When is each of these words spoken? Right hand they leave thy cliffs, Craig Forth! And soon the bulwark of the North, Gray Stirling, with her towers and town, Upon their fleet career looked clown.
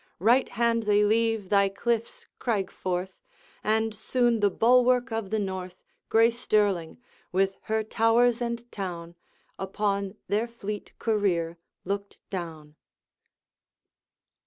Right 0.17 0.49
hand 0.49 0.81
they 0.89 1.03
leave 1.03 1.49
thy 1.49 1.69
cliffs, 1.69 2.25
Craig 2.39 2.71
Forth! 2.71 3.19
And 3.63 3.93
soon 3.93 4.39
the 4.39 4.49
bulwark 4.49 5.11
of 5.11 5.29
the 5.29 5.37
North, 5.37 5.83
Gray 6.09 6.31
Stirling, 6.31 6.97
with 7.31 7.55
her 7.65 7.83
towers 7.83 8.41
and 8.41 8.65
town, 8.71 9.13
Upon 9.59 10.15
their 10.27 10.47
fleet 10.47 10.97
career 10.97 11.59
looked 11.85 12.17
clown. 12.31 12.77